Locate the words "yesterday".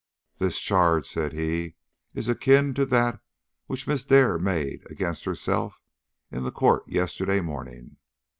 6.89-7.39